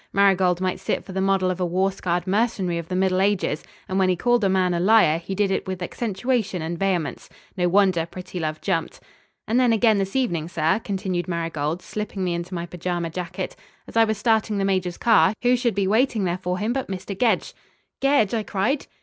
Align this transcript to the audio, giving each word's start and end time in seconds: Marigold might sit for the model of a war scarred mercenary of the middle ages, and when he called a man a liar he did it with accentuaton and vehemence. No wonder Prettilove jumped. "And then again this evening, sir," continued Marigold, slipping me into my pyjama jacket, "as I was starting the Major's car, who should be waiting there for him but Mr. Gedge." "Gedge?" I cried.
Marigold 0.11 0.59
might 0.59 0.79
sit 0.79 1.05
for 1.05 1.11
the 1.11 1.21
model 1.21 1.51
of 1.51 1.59
a 1.59 1.65
war 1.67 1.91
scarred 1.91 2.25
mercenary 2.25 2.79
of 2.79 2.87
the 2.87 2.95
middle 2.95 3.21
ages, 3.21 3.63
and 3.87 3.99
when 3.99 4.09
he 4.09 4.15
called 4.15 4.43
a 4.43 4.49
man 4.49 4.73
a 4.73 4.79
liar 4.79 5.19
he 5.19 5.35
did 5.35 5.51
it 5.51 5.67
with 5.67 5.79
accentuaton 5.79 6.59
and 6.59 6.79
vehemence. 6.79 7.29
No 7.55 7.67
wonder 7.69 8.07
Prettilove 8.07 8.61
jumped. 8.61 8.99
"And 9.47 9.59
then 9.59 9.71
again 9.71 9.99
this 9.99 10.15
evening, 10.15 10.47
sir," 10.47 10.81
continued 10.83 11.27
Marigold, 11.27 11.83
slipping 11.83 12.23
me 12.23 12.33
into 12.33 12.55
my 12.55 12.65
pyjama 12.65 13.11
jacket, 13.11 13.55
"as 13.87 13.95
I 13.95 14.05
was 14.05 14.17
starting 14.17 14.57
the 14.57 14.65
Major's 14.65 14.97
car, 14.97 15.35
who 15.43 15.55
should 15.55 15.75
be 15.75 15.85
waiting 15.85 16.23
there 16.23 16.39
for 16.39 16.57
him 16.57 16.73
but 16.73 16.87
Mr. 16.87 17.15
Gedge." 17.15 17.53
"Gedge?" 17.99 18.33
I 18.33 18.41
cried. 18.41 18.87